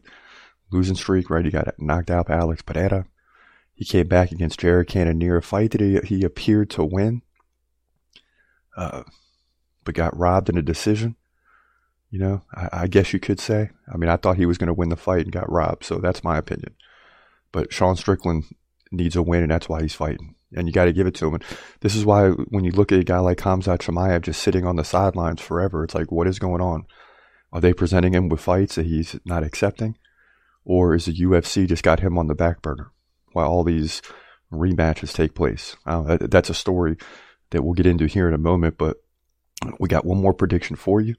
losing 0.71 0.95
streak, 0.95 1.29
right? 1.29 1.43
He 1.43 1.51
got 1.51 1.77
knocked 1.77 2.09
out 2.09 2.27
by 2.27 2.35
Alex 2.35 2.61
Pereira. 2.61 3.05
He 3.73 3.83
came 3.83 4.07
back 4.07 4.31
against 4.31 4.61
Jared 4.61 4.87
Cannonier, 4.87 5.35
a 5.35 5.41
fight 5.41 5.71
that 5.71 5.81
he, 5.81 5.99
he 5.99 6.23
appeared 6.23 6.69
to 6.71 6.85
win, 6.85 7.23
uh, 8.77 9.03
but 9.83 9.95
got 9.95 10.17
robbed 10.17 10.47
in 10.47 10.57
a 10.57 10.61
decision. 10.61 11.17
You 12.09 12.19
know, 12.19 12.41
I, 12.55 12.69
I 12.71 12.87
guess 12.87 13.11
you 13.11 13.19
could 13.19 13.41
say. 13.41 13.71
I 13.93 13.97
mean, 13.97 14.09
I 14.09 14.15
thought 14.15 14.37
he 14.37 14.45
was 14.45 14.57
going 14.57 14.67
to 14.67 14.73
win 14.73 14.87
the 14.87 14.95
fight 14.95 15.25
and 15.25 15.31
got 15.33 15.51
robbed, 15.51 15.83
so 15.83 15.97
that's 15.97 16.23
my 16.23 16.37
opinion. 16.37 16.73
But 17.51 17.73
Sean 17.73 17.97
Strickland 17.97 18.45
needs 18.93 19.17
a 19.17 19.21
win, 19.21 19.41
and 19.41 19.51
that's 19.51 19.67
why 19.67 19.81
he's 19.81 19.93
fighting. 19.93 20.35
And 20.55 20.67
you 20.67 20.73
got 20.73 20.85
to 20.85 20.93
give 20.93 21.05
it 21.05 21.15
to 21.15 21.27
him. 21.27 21.33
And 21.33 21.43
this 21.81 21.95
is 21.95 22.05
why 22.05 22.29
when 22.29 22.63
you 22.63 22.71
look 22.71 22.93
at 22.93 22.99
a 22.99 23.03
guy 23.03 23.19
like 23.19 23.39
Khamzat 23.39 23.79
Chimaev 23.79 24.21
just 24.21 24.41
sitting 24.41 24.65
on 24.65 24.77
the 24.77 24.85
sidelines 24.85 25.41
forever, 25.41 25.83
it's 25.83 25.95
like, 25.95 26.13
what 26.13 26.27
is 26.27 26.39
going 26.39 26.61
on? 26.61 26.85
Are 27.51 27.61
they 27.61 27.73
presenting 27.73 28.13
him 28.13 28.29
with 28.29 28.41
fights 28.41 28.75
that 28.75 28.85
he's 28.85 29.19
not 29.25 29.43
accepting? 29.43 29.97
Or 30.65 30.93
is 30.93 31.05
the 31.05 31.13
UFC 31.13 31.67
just 31.67 31.83
got 31.83 32.01
him 32.01 32.17
on 32.17 32.27
the 32.27 32.35
back 32.35 32.61
burner 32.61 32.91
while 33.31 33.47
all 33.47 33.63
these 33.63 34.01
rematches 34.51 35.13
take 35.13 35.33
place? 35.33 35.75
Uh, 35.85 36.17
that's 36.19 36.49
a 36.49 36.53
story 36.53 36.97
that 37.51 37.63
we'll 37.63 37.73
get 37.73 37.85
into 37.85 38.05
here 38.05 38.27
in 38.27 38.33
a 38.33 38.39
moment, 38.39 38.77
but 38.77 38.97
we 39.79 39.87
got 39.87 40.05
one 40.05 40.21
more 40.21 40.33
prediction 40.33 40.75
for 40.75 40.99
you 40.99 41.15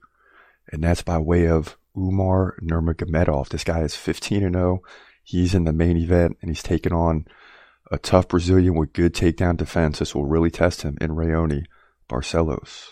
and 0.71 0.83
that's 0.83 1.01
by 1.01 1.17
way 1.17 1.47
of 1.47 1.77
Umar 1.97 2.55
Nurmagomedov. 2.61 3.49
This 3.49 3.63
guy 3.63 3.81
is 3.81 3.95
15 3.95 4.43
and 4.43 4.55
0. 4.55 4.81
He's 5.23 5.53
in 5.53 5.65
the 5.65 5.73
main 5.73 5.97
event 5.97 6.37
and 6.41 6.49
he's 6.49 6.63
taking 6.63 6.93
on 6.93 7.25
a 7.91 7.97
tough 7.97 8.27
Brazilian 8.27 8.75
with 8.75 8.93
good 8.93 9.13
takedown 9.13 9.57
defense. 9.57 9.99
This 9.99 10.13
will 10.13 10.25
really 10.25 10.51
test 10.51 10.83
him 10.83 10.97
in 11.01 11.11
Raoni 11.11 11.65
Barcelos. 12.07 12.89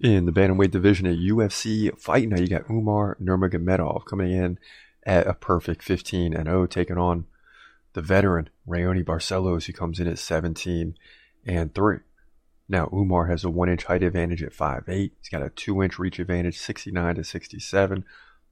In 0.00 0.26
the 0.26 0.32
bantamweight 0.32 0.70
division 0.70 1.06
at 1.06 1.16
UFC 1.16 1.96
Fight 1.98 2.28
Night, 2.28 2.42
you 2.42 2.48
got 2.48 2.70
Umar 2.70 3.16
Nurmagomedov 3.20 4.04
coming 4.04 4.30
in 4.30 4.58
at 5.04 5.26
a 5.26 5.34
perfect 5.34 5.82
15 5.82 6.34
and 6.34 6.46
0, 6.46 6.66
taking 6.66 6.98
on 6.98 7.26
the 7.94 8.02
veteran 8.02 8.48
Raoni 8.66 9.04
Barcelos, 9.04 9.64
who 9.64 9.72
comes 9.72 9.98
in 9.98 10.06
at 10.06 10.20
17 10.20 10.96
and 11.44 11.74
3. 11.74 11.98
Now, 12.68 12.88
Umar 12.92 13.26
has 13.26 13.42
a 13.42 13.50
one 13.50 13.68
inch 13.68 13.84
height 13.84 14.04
advantage 14.04 14.42
at 14.42 14.52
5'8. 14.52 14.86
He's 14.88 15.28
got 15.32 15.42
a 15.42 15.50
two 15.50 15.82
inch 15.82 15.98
reach 15.98 16.20
advantage, 16.20 16.58
69 16.58 17.16
to 17.16 17.24
67. 17.24 18.04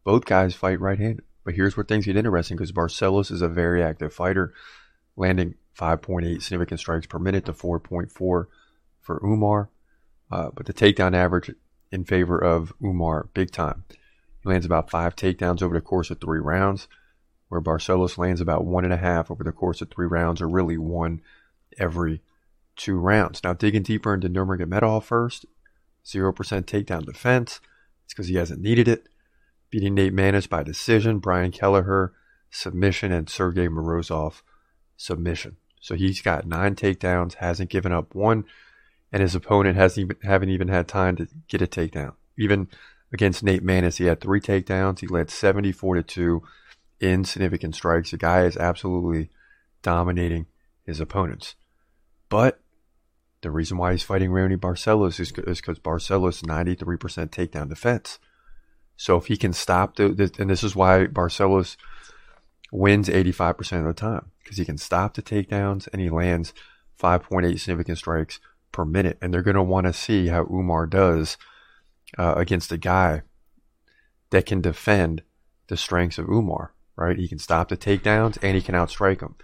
Both 0.03 0.25
guys 0.25 0.57
fight 0.57 0.81
right 0.81 0.99
handed. 0.99 1.25
But 1.45 1.55
here's 1.55 1.77
where 1.77 1.85
things 1.85 2.07
get 2.07 2.17
interesting 2.17 2.57
because 2.57 2.73
Barcelos 2.73 3.31
is 3.31 3.43
a 3.43 3.49
very 3.49 3.85
active 3.85 4.13
fighter, 4.13 4.53
landing 5.17 5.55
5.8 5.79 6.43
significant 6.43 6.81
strikes 6.81 7.07
per 7.07 7.21
minute 7.21 7.45
to 7.45 7.53
4.4 7.53 8.11
for 8.11 8.49
Umar. 9.23 9.69
Uh, 10.31 10.51
but 10.55 10.67
the 10.67 10.73
takedown 10.73 11.15
average 11.15 11.51
in 11.93 12.05
favor 12.05 12.39
of 12.39 12.73
Umar, 12.83 13.29
big 13.35 13.51
time. 13.51 13.85
He 14.43 14.49
lands 14.49 14.67
about 14.67 14.91
five 14.91 15.15
takedowns 15.17 15.63
over 15.63 15.75
the 15.75 15.81
course 15.81 16.11
of 16.11 16.21
three 16.21 16.41
rounds, 16.41 16.89
where 17.49 17.61
Barcelos 17.61 18.19
lands 18.19 18.41
about 18.41 18.65
one 18.65 18.85
and 18.85 18.93
a 18.93 18.97
half 18.97 19.31
over 19.31 19.45
the 19.45 19.53
course 19.53 19.81
of 19.81 19.91
three 19.91 20.07
rounds, 20.07 20.41
or 20.41 20.49
really 20.49 20.79
one 20.79 21.21
every 21.79 22.23
two 22.75 22.97
rounds. 22.97 23.43
Now, 23.43 23.53
digging 23.53 23.83
deeper 23.83 24.15
into 24.15 24.29
Nurmagomedov 24.29 25.05
first, 25.05 25.47
0% 26.05 26.33
takedown 26.35 27.05
defense. 27.05 27.61
It's 28.05 28.15
because 28.15 28.29
he 28.29 28.37
hasn't 28.37 28.61
needed 28.61 28.89
it. 28.89 29.09
Beating 29.71 29.95
Nate 29.95 30.15
Maness 30.15 30.49
by 30.49 30.63
decision, 30.63 31.19
Brian 31.19 31.51
Kelleher 31.51 32.13
submission, 32.51 33.13
and 33.13 33.29
Sergey 33.29 33.69
Morozov 33.69 34.43
submission. 34.97 35.57
So 35.81 35.95
he's 35.95 36.23
got 36.23 36.47
nine 36.47 36.75
takedowns, 36.75 37.35
hasn't 37.35 37.71
given 37.71 37.93
up 37.93 38.15
one, 38.15 38.45
and 39.17 39.23
his 39.23 39.35
opponent 39.35 39.79
hasn't 39.79 40.05
even 40.05 40.17
haven't 40.29 40.51
even 40.51 40.69
had 40.69 40.87
time 40.87 41.17
to 41.17 41.27
get 41.49 41.63
a 41.63 41.67
takedown. 41.67 42.13
Even 42.37 42.69
against 43.15 43.43
Nate 43.43 43.65
Maness, 43.65 43.97
he 43.97 44.05
had 44.05 44.21
three 44.21 44.43
takedowns. 44.43 44.99
He 45.01 45.07
led 45.07 45.31
74 45.31 45.95
to 45.95 46.03
2 46.03 46.43
in 47.01 47.25
significant 47.25 47.75
strikes. 47.75 48.11
The 48.11 48.19
guy 48.19 48.45
is 48.45 48.59
absolutely 48.59 49.31
dominating 49.81 50.45
his 50.85 51.01
opponents. 51.01 51.55
But 52.29 52.61
the 53.41 53.51
reason 53.51 53.79
why 53.79 53.93
he's 53.93 54.03
fighting 54.03 54.29
Raoni 54.29 54.59
Barcelos 54.59 55.19
is 55.19 55.33
because 55.33 55.79
Barcelos 55.79 56.43
93% 56.43 57.31
takedown 57.31 57.71
defense. 57.71 58.19
So 58.99 59.17
if 59.17 59.29
he 59.29 59.39
can 59.39 59.55
stop 59.55 59.97
the, 59.97 60.11
the, 60.11 60.31
and 60.39 60.51
this 60.51 60.63
is 60.63 60.77
why 60.77 61.07
Barcelos 61.07 61.79
wins 62.71 63.09
85% 63.09 63.79
of 63.79 63.85
the 63.87 63.95
time 63.95 64.31
because 64.43 64.59
he 64.59 64.67
can 64.67 64.77
stop 64.77 65.15
the 65.15 65.23
takedowns 65.23 65.89
and 65.91 66.03
he 66.03 66.11
lands 66.11 66.53
5.8 67.01 67.59
significant 67.59 67.97
strikes 67.97 68.41
per 68.77 68.85
minute. 68.85 69.17
And 69.23 69.33
they're 69.33 69.43
going 69.43 69.57
to 69.57 69.63
want 69.63 69.87
to 69.87 69.93
see 69.93 70.29
how 70.29 70.45
Umar 70.45 70.87
does 70.87 71.39
uh, 72.19 72.35
against 72.37 72.71
a 72.71 72.77
guy 72.77 73.23
that 74.31 74.45
can 74.45 74.61
defend 74.61 75.23
the 75.69 75.77
strengths 75.77 76.19
of 76.19 76.29
Umar, 76.29 76.75
right? 76.95 77.19
He 77.19 77.27
can 77.27 77.39
stop 77.39 77.69
the 77.69 77.77
takedowns 77.77 78.39
and 78.43 78.55
he 78.55 78.63
can 78.63 78.75
outstrike 78.75 79.21
them. 79.21 79.37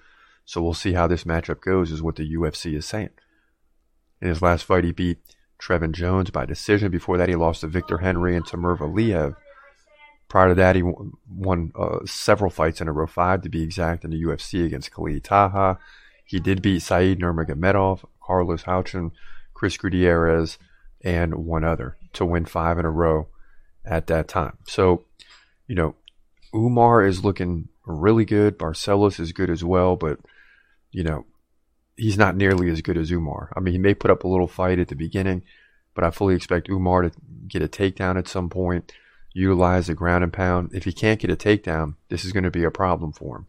So 0.44 0.62
we'll 0.62 0.74
see 0.74 0.92
how 0.92 1.06
this 1.06 1.24
matchup 1.24 1.62
goes, 1.62 1.90
is 1.90 2.02
what 2.02 2.16
the 2.16 2.34
UFC 2.34 2.76
is 2.76 2.84
saying. 2.84 3.10
In 4.20 4.28
his 4.28 4.42
last 4.42 4.64
fight, 4.64 4.84
he 4.84 4.92
beat 4.92 5.18
Trevin 5.58 5.92
Jones 5.92 6.30
by 6.30 6.44
decision. 6.44 6.90
Before 6.90 7.16
that, 7.16 7.28
he 7.28 7.34
lost 7.34 7.62
to 7.62 7.68
Victor 7.68 7.98
Henry 7.98 8.36
and 8.36 8.46
Timur 8.46 8.76
Valiev. 8.76 9.34
Prior 10.28 10.48
to 10.48 10.54
that, 10.56 10.76
he 10.76 10.82
won 10.82 11.72
uh, 11.74 11.98
several 12.04 12.50
fights 12.50 12.80
in 12.80 12.88
a 12.88 12.92
row, 12.92 13.06
five 13.06 13.42
to 13.42 13.48
be 13.48 13.62
exact, 13.62 14.04
in 14.04 14.10
the 14.10 14.22
UFC 14.22 14.64
against 14.66 14.90
Khalid 14.92 15.24
Taha. 15.24 15.78
He 16.24 16.40
did 16.40 16.62
beat 16.62 16.82
Said 16.82 17.18
Nurmagomedov, 17.18 18.04
Carlos 18.24 18.64
Huachin, 18.64 19.12
Chris 19.54 19.76
Gutierrez, 19.76 20.58
and 21.04 21.34
one 21.34 21.64
other 21.64 21.96
to 22.12 22.24
win 22.24 22.44
five 22.44 22.78
in 22.78 22.84
a 22.84 22.90
row 22.90 23.28
at 23.84 24.06
that 24.06 24.28
time. 24.28 24.58
So, 24.66 25.04
you 25.66 25.74
know, 25.74 25.96
Umar 26.54 27.04
is 27.04 27.24
looking 27.24 27.68
really 27.84 28.24
good. 28.24 28.58
Barcelos 28.58 29.18
is 29.18 29.32
good 29.32 29.50
as 29.50 29.64
well, 29.64 29.96
but, 29.96 30.18
you 30.90 31.02
know, 31.02 31.26
he's 31.96 32.18
not 32.18 32.36
nearly 32.36 32.70
as 32.70 32.82
good 32.82 32.96
as 32.96 33.10
Umar. 33.10 33.52
I 33.56 33.60
mean, 33.60 33.72
he 33.72 33.78
may 33.78 33.94
put 33.94 34.10
up 34.10 34.24
a 34.24 34.28
little 34.28 34.48
fight 34.48 34.78
at 34.78 34.88
the 34.88 34.94
beginning, 34.94 35.42
but 35.94 36.04
I 36.04 36.10
fully 36.10 36.34
expect 36.34 36.68
Umar 36.68 37.02
to 37.02 37.10
get 37.48 37.62
a 37.62 37.68
takedown 37.68 38.16
at 38.16 38.28
some 38.28 38.48
point, 38.48 38.92
utilize 39.32 39.86
the 39.86 39.94
ground 39.94 40.24
and 40.24 40.32
pound. 40.32 40.70
If 40.72 40.84
he 40.84 40.92
can't 40.92 41.20
get 41.20 41.30
a 41.30 41.36
takedown, 41.36 41.96
this 42.08 42.24
is 42.24 42.32
going 42.32 42.44
to 42.44 42.50
be 42.50 42.64
a 42.64 42.70
problem 42.70 43.12
for 43.12 43.36
him. 43.36 43.46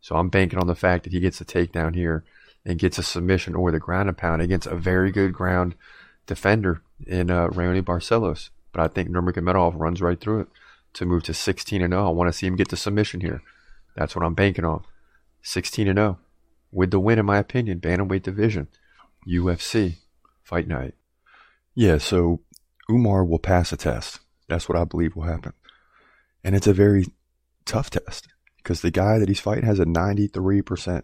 So 0.00 0.16
I'm 0.16 0.28
banking 0.28 0.58
on 0.58 0.66
the 0.66 0.74
fact 0.74 1.04
that 1.04 1.12
he 1.12 1.20
gets 1.20 1.40
a 1.40 1.44
takedown 1.44 1.94
here 1.94 2.24
and 2.68 2.78
gets 2.78 2.98
a 2.98 3.02
submission 3.02 3.54
or 3.54 3.72
the 3.72 3.80
ground 3.80 4.10
and 4.10 4.18
pound 4.18 4.42
against 4.42 4.66
a 4.66 4.76
very 4.76 5.10
good 5.10 5.32
ground 5.32 5.74
defender 6.26 6.82
in 7.06 7.30
uh, 7.30 7.48
Raoni 7.48 7.82
Barcelos. 7.82 8.50
But 8.72 8.82
I 8.82 8.88
think 8.88 9.08
Nurmagomedov 9.08 9.72
runs 9.80 10.02
right 10.02 10.20
through 10.20 10.42
it 10.42 10.48
to 10.92 11.06
move 11.06 11.22
to 11.24 11.34
16 11.34 11.80
and 11.80 11.92
0. 11.92 12.06
I 12.06 12.10
want 12.10 12.28
to 12.28 12.32
see 12.38 12.46
him 12.46 12.56
get 12.56 12.68
the 12.68 12.76
submission 12.76 13.22
here. 13.22 13.42
That's 13.96 14.14
what 14.14 14.22
I'm 14.22 14.34
banking 14.34 14.66
on. 14.66 14.84
16 15.42 15.88
and 15.88 15.96
0 15.96 16.18
with 16.70 16.90
the 16.90 17.00
win, 17.00 17.18
in 17.18 17.24
my 17.24 17.38
opinion, 17.38 17.80
bantamweight 17.80 18.22
division, 18.22 18.68
UFC 19.26 19.94
fight 20.42 20.68
night. 20.68 20.94
Yeah, 21.74 21.96
so 21.96 22.42
Umar 22.90 23.24
will 23.24 23.38
pass 23.38 23.72
a 23.72 23.78
test. 23.78 24.20
That's 24.46 24.68
what 24.68 24.76
I 24.76 24.84
believe 24.84 25.16
will 25.16 25.22
happen. 25.22 25.54
And 26.44 26.54
it's 26.54 26.66
a 26.66 26.74
very 26.74 27.06
tough 27.64 27.88
test 27.88 28.28
because 28.58 28.82
the 28.82 28.90
guy 28.90 29.18
that 29.18 29.28
he's 29.28 29.40
fighting 29.40 29.64
has 29.64 29.80
a 29.80 29.86
93% 29.86 30.30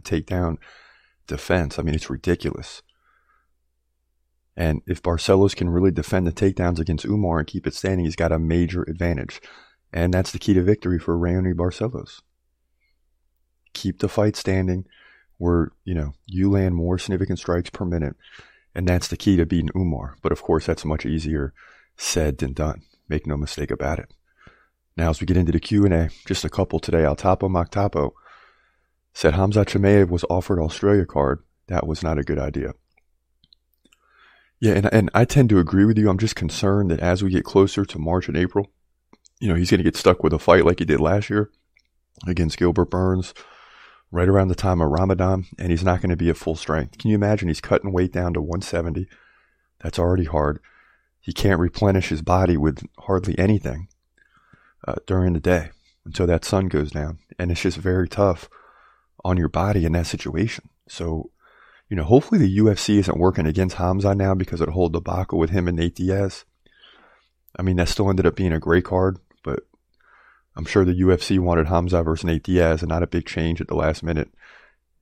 takedown 0.02 0.58
defense. 1.26 1.78
I 1.78 1.82
mean, 1.82 1.94
it's 1.94 2.10
ridiculous. 2.10 2.82
And 4.56 4.82
if 4.86 5.02
Barcelos 5.02 5.56
can 5.56 5.70
really 5.70 5.90
defend 5.90 6.26
the 6.26 6.32
takedowns 6.32 6.78
against 6.78 7.04
Umar 7.04 7.38
and 7.40 7.46
keep 7.46 7.66
it 7.66 7.74
standing, 7.74 8.04
he's 8.04 8.16
got 8.16 8.32
a 8.32 8.38
major 8.38 8.82
advantage. 8.82 9.40
And 9.92 10.14
that's 10.14 10.32
the 10.32 10.38
key 10.38 10.54
to 10.54 10.62
victory 10.62 10.98
for 10.98 11.18
Raoni 11.18 11.54
Barcelos. 11.54 12.20
Keep 13.72 13.98
the 13.98 14.08
fight 14.08 14.36
standing 14.36 14.86
where, 15.38 15.72
you 15.84 15.94
know, 15.94 16.12
you 16.26 16.50
land 16.50 16.76
more 16.76 16.98
significant 16.98 17.40
strikes 17.40 17.70
per 17.70 17.84
minute. 17.84 18.14
And 18.74 18.86
that's 18.86 19.08
the 19.08 19.16
key 19.16 19.36
to 19.36 19.46
beating 19.46 19.70
Umar. 19.74 20.16
But 20.22 20.32
of 20.32 20.42
course, 20.42 20.66
that's 20.66 20.84
much 20.84 21.04
easier 21.06 21.52
said 21.96 22.38
than 22.38 22.52
done. 22.52 22.82
Make 23.08 23.26
no 23.26 23.36
mistake 23.36 23.70
about 23.70 23.98
it. 23.98 24.12
Now, 24.96 25.10
as 25.10 25.20
we 25.20 25.26
get 25.26 25.36
into 25.36 25.52
the 25.52 25.60
Q&A, 25.60 26.10
just 26.26 26.44
a 26.44 26.48
couple 26.48 26.78
today. 26.78 27.02
Altapo 27.02 27.48
Maktapo 27.50 28.12
said 29.14 29.34
Khamzat 29.34 29.66
Chimaev 29.66 30.10
was 30.10 30.24
offered 30.28 30.60
Australia 30.60 31.06
card. 31.06 31.42
That 31.68 31.86
was 31.86 32.02
not 32.02 32.18
a 32.18 32.24
good 32.24 32.38
idea. 32.38 32.74
Yeah, 34.60 34.72
and 34.72 34.92
and 34.92 35.10
I 35.14 35.24
tend 35.24 35.48
to 35.50 35.58
agree 35.58 35.84
with 35.84 35.96
you. 35.96 36.10
I'm 36.10 36.18
just 36.18 36.36
concerned 36.36 36.90
that 36.90 37.00
as 37.00 37.22
we 37.22 37.30
get 37.30 37.44
closer 37.44 37.84
to 37.84 37.98
March 37.98 38.28
and 38.28 38.36
April, 38.36 38.70
you 39.40 39.48
know, 39.48 39.54
he's 39.54 39.70
going 39.70 39.78
to 39.78 39.84
get 39.84 39.96
stuck 39.96 40.22
with 40.22 40.32
a 40.32 40.38
fight 40.38 40.64
like 40.64 40.80
he 40.80 40.84
did 40.84 41.00
last 41.00 41.30
year 41.30 41.50
against 42.26 42.58
Gilbert 42.58 42.90
Burns 42.90 43.34
right 44.10 44.28
around 44.28 44.48
the 44.48 44.54
time 44.54 44.80
of 44.80 44.90
Ramadan, 44.90 45.46
and 45.58 45.70
he's 45.70 45.84
not 45.84 46.00
going 46.00 46.10
to 46.10 46.16
be 46.16 46.30
at 46.30 46.36
full 46.36 46.56
strength. 46.56 46.98
Can 46.98 47.10
you 47.10 47.16
imagine? 47.16 47.48
He's 47.48 47.60
cutting 47.60 47.92
weight 47.92 48.12
down 48.12 48.34
to 48.34 48.40
170. 48.40 49.08
That's 49.80 49.98
already 49.98 50.24
hard. 50.24 50.60
He 51.20 51.32
can't 51.32 51.60
replenish 51.60 52.08
his 52.08 52.22
body 52.22 52.56
with 52.56 52.86
hardly 53.00 53.38
anything 53.38 53.88
uh, 54.86 54.96
during 55.06 55.32
the 55.32 55.40
day 55.40 55.70
until 56.04 56.26
that 56.26 56.44
sun 56.44 56.68
goes 56.68 56.90
down. 56.90 57.18
And 57.38 57.50
it's 57.50 57.62
just 57.62 57.76
very 57.76 58.08
tough 58.08 58.48
on 59.24 59.36
your 59.36 59.48
body 59.48 59.84
in 59.84 59.92
that 59.92 60.06
situation. 60.06 60.68
So, 60.88 61.30
you 61.88 61.96
know, 61.96 62.04
hopefully 62.04 62.38
the 62.38 62.58
UFC 62.58 62.98
isn't 62.98 63.18
working 63.18 63.46
against 63.46 63.76
Khamzat 63.76 64.16
now 64.16 64.34
because 64.34 64.60
of 64.60 64.66
the 64.66 64.72
whole 64.72 64.88
debacle 64.88 65.38
with 65.38 65.50
him 65.50 65.66
and 65.68 65.76
Nate 65.76 65.94
Diaz. 65.94 66.44
I 67.56 67.62
mean, 67.62 67.76
that 67.76 67.88
still 67.88 68.10
ended 68.10 68.26
up 68.26 68.36
being 68.36 68.52
a 68.52 68.58
great 68.58 68.84
card, 68.84 69.18
but 69.42 69.60
I'm 70.56 70.64
sure 70.64 70.84
the 70.84 70.92
UFC 70.92 71.38
wanted 71.38 71.66
Khamzat 71.66 72.04
versus 72.04 72.24
Nate 72.24 72.42
Diaz 72.42 72.82
and 72.82 72.88
not 72.88 73.02
a 73.02 73.08
big 73.08 73.26
change 73.26 73.60
at 73.60 73.68
the 73.68 73.76
last 73.76 74.02
minute. 74.02 74.28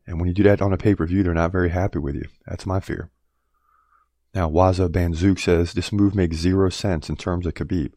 And 0.06 0.18
when 0.18 0.28
you 0.28 0.34
do 0.34 0.42
that 0.44 0.62
on 0.62 0.72
a 0.72 0.76
pay 0.76 0.94
per 0.94 1.06
view, 1.06 1.22
they're 1.22 1.34
not 1.34 1.52
very 1.52 1.70
happy 1.70 1.98
with 1.98 2.14
you. 2.14 2.28
That's 2.46 2.66
my 2.66 2.80
fear. 2.80 3.10
Now, 4.34 4.50
Waza 4.50 4.88
Banzouk 4.88 5.38
says 5.38 5.72
this 5.72 5.92
move 5.92 6.14
makes 6.14 6.36
zero 6.36 6.70
sense 6.70 7.08
in 7.08 7.16
terms 7.16 7.46
of 7.46 7.54
Khabib. 7.54 7.92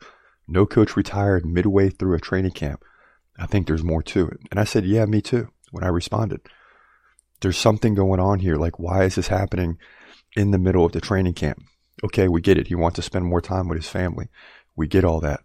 No 0.47 0.65
coach 0.65 0.95
retired 0.95 1.45
midway 1.45 1.89
through 1.89 2.15
a 2.15 2.19
training 2.19 2.51
camp. 2.51 2.83
I 3.37 3.47
think 3.47 3.67
there's 3.67 3.83
more 3.83 4.03
to 4.03 4.27
it. 4.27 4.39
And 4.51 4.59
I 4.59 4.63
said, 4.63 4.85
yeah, 4.85 5.05
me 5.05 5.21
too, 5.21 5.49
when 5.71 5.83
I 5.83 5.87
responded. 5.87 6.41
There's 7.41 7.57
something 7.57 7.95
going 7.95 8.19
on 8.19 8.39
here. 8.39 8.55
Like, 8.55 8.79
why 8.79 9.03
is 9.03 9.15
this 9.15 9.27
happening 9.27 9.77
in 10.35 10.51
the 10.51 10.57
middle 10.57 10.85
of 10.85 10.91
the 10.91 11.01
training 11.01 11.33
camp? 11.33 11.63
Okay, 12.03 12.27
we 12.27 12.41
get 12.41 12.57
it. 12.57 12.67
He 12.67 12.75
wants 12.75 12.95
to 12.95 13.01
spend 13.01 13.25
more 13.25 13.41
time 13.41 13.67
with 13.67 13.77
his 13.77 13.89
family. 13.89 14.27
We 14.75 14.87
get 14.87 15.05
all 15.05 15.19
that. 15.21 15.41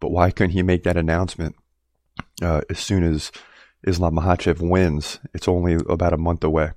But 0.00 0.10
why 0.10 0.30
couldn't 0.30 0.52
he 0.52 0.62
make 0.62 0.84
that 0.84 0.96
announcement 0.96 1.56
uh, 2.40 2.62
as 2.70 2.78
soon 2.78 3.02
as 3.02 3.32
Islam 3.84 4.16
Makhachev 4.16 4.60
wins? 4.60 5.18
It's 5.34 5.48
only 5.48 5.74
about 5.74 6.12
a 6.12 6.18
month 6.18 6.44
away, 6.44 6.72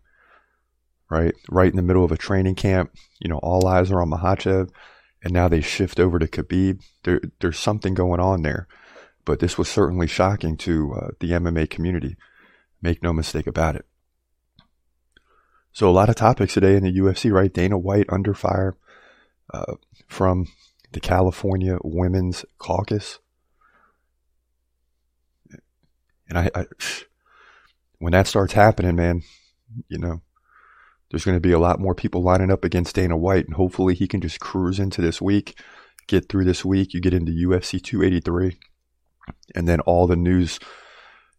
right? 1.10 1.34
Right 1.50 1.70
in 1.70 1.78
the 1.78 1.84
middle 1.84 2.04
of 2.04 2.12
a 2.12 2.18
training 2.18 2.56
camp. 2.56 2.92
You 3.20 3.30
know, 3.30 3.38
all 3.38 3.68
eyes 3.68 3.92
are 3.92 4.02
on 4.02 4.10
Makhachev, 4.10 4.70
and 5.24 5.34
now 5.34 5.48
they 5.48 5.62
shift 5.62 6.00
over 6.00 6.20
to 6.20 6.28
Khabib. 6.28 6.82
There, 7.04 7.22
there's 7.40 7.60
something 7.60 7.94
going 7.94 8.20
on 8.20 8.42
there. 8.42 8.68
But 9.24 9.40
this 9.40 9.58
was 9.58 9.70
certainly 9.70 10.08
shocking 10.08 10.58
to 10.58 10.94
uh, 10.94 11.08
the 11.20 11.32
MMA 11.32 11.70
community. 11.70 12.18
Make 12.82 13.04
no 13.04 13.14
mistake 13.14 13.48
about 13.48 13.76
it. 13.76 13.86
So 15.74 15.90
a 15.90 15.92
lot 15.92 16.10
of 16.10 16.16
topics 16.16 16.54
today 16.54 16.76
in 16.76 16.84
the 16.84 16.92
UFC, 16.92 17.32
right? 17.32 17.54
Dana 17.54 17.78
White 17.78 18.08
under 18.10 18.34
fire 18.34 18.76
uh, 19.54 19.76
from 20.08 20.48
the 20.92 21.00
California 21.00 21.78
Women's 21.84 22.44
Caucus. 22.58 23.20
And 26.28 26.38
I, 26.38 26.50
I, 26.54 26.66
when 28.00 28.12
that 28.14 28.28
starts 28.28 28.54
happening, 28.54 28.96
man, 28.96 29.24
you 29.88 29.98
know, 29.98 30.22
there's 31.10 31.26
going 31.26 31.36
to 31.36 31.42
be 31.42 31.52
a 31.52 31.60
lot 31.60 31.80
more 31.80 31.94
people 31.94 32.24
lining 32.24 32.52
up 32.52 32.64
against 32.64 32.96
Dana 32.96 33.18
White, 33.18 33.46
and 33.46 33.56
hopefully 33.56 33.96
he 33.96 34.08
can 34.08 34.22
just 34.22 34.40
cruise 34.40 34.80
into 34.80 35.02
this 35.02 35.22
week, 35.22 35.60
get 36.08 36.30
through 36.30 36.46
this 36.46 36.64
week. 36.64 36.94
You 36.94 37.02
get 37.02 37.14
into 37.14 37.34
UFC 37.34 37.84
283, 37.84 38.58
and 39.56 39.68
then 39.68 39.82
all 39.82 40.08
the 40.08 40.16
news 40.16 40.58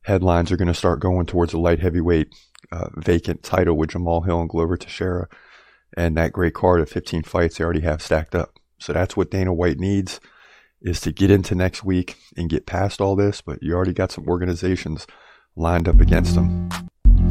headlines 0.02 0.50
are 0.52 0.56
going 0.56 0.68
to 0.68 0.74
start 0.74 1.00
going 1.00 1.26
towards 1.26 1.52
a 1.52 1.58
light 1.58 1.80
heavyweight 1.80 2.28
uh, 2.70 2.88
vacant 2.96 3.42
title 3.42 3.76
with 3.76 3.90
Jamahal 3.90 4.24
Hill 4.24 4.40
and 4.40 4.48
Glover 4.48 4.76
Teixeira, 4.76 5.28
and 5.96 6.16
that 6.16 6.32
great 6.32 6.54
card 6.54 6.80
of 6.80 6.88
15 6.88 7.22
fights 7.22 7.58
they 7.58 7.64
already 7.64 7.80
have 7.80 8.02
stacked 8.02 8.34
up. 8.34 8.58
So 8.78 8.92
that's 8.92 9.16
what 9.16 9.30
Dana 9.30 9.52
White 9.52 9.78
needs 9.78 10.20
is 10.80 11.00
to 11.02 11.12
get 11.12 11.30
into 11.30 11.54
next 11.54 11.84
week 11.84 12.16
and 12.36 12.50
get 12.50 12.66
past 12.66 13.00
all 13.00 13.14
this. 13.14 13.40
But 13.40 13.62
you 13.62 13.74
already 13.74 13.92
got 13.92 14.10
some 14.10 14.26
organizations 14.26 15.06
lined 15.54 15.88
up 15.88 16.00
against 16.00 16.34
them. 16.34 16.68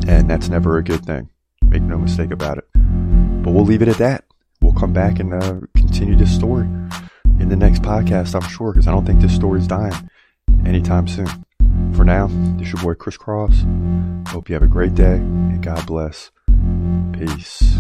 and 0.08 0.30
that's 0.30 0.48
never 0.48 0.78
a 0.78 0.84
good 0.84 1.06
thing. 1.06 1.30
Make 1.64 1.82
no 1.82 1.98
mistake 1.98 2.32
about 2.32 2.58
it. 2.58 2.66
But 2.74 3.52
we'll 3.52 3.66
leave 3.66 3.82
it 3.82 3.88
at 3.88 3.98
that. 3.98 4.24
We'll 4.62 4.74
come 4.74 4.94
back 4.94 5.20
and 5.20 5.34
uh, 5.34 5.60
continue 5.76 6.16
this 6.16 6.34
story 6.34 6.66
in 7.40 7.50
the 7.50 7.56
next 7.56 7.82
podcast, 7.82 8.36
I'm 8.36 8.48
sure, 8.48 8.72
because 8.72 8.88
I 8.88 8.92
don't 8.92 9.06
think 9.06 9.20
this 9.20 9.36
story's 9.36 9.68
dying 9.68 10.10
anytime 10.66 11.08
soon. 11.08 11.28
For 11.96 12.06
now, 12.06 12.28
this 12.58 12.68
is 12.68 12.74
your 12.74 12.82
boy 12.82 12.94
Chris 12.96 13.18
Cross. 13.18 13.66
Hope 14.28 14.50
you 14.50 14.54
have 14.54 14.64
a 14.64 14.68
great 14.68 14.96
day 14.96 15.16
and 15.16 15.62
God 15.62 15.86
bless. 15.86 16.32
Peace. 17.14 17.80